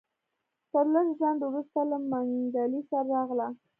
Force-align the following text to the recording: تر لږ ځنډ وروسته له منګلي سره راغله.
تر 0.71 0.85
لږ 0.93 1.07
ځنډ 1.19 1.39
وروسته 1.45 1.79
له 1.91 1.97
منګلي 2.09 2.81
سره 2.89 3.03
راغله. 3.15 3.47